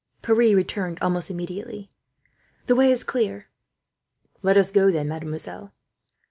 Pierre 0.23 0.55
returned 0.55 0.97
almost 0.99 1.29
immediately. 1.29 1.87
"The 2.65 2.75
way 2.75 2.91
is 2.91 3.03
clear." 3.03 3.49
"Let 4.41 4.57
us 4.57 4.71
go, 4.71 4.89
then, 4.91 5.07
mademoiselle." 5.09 5.73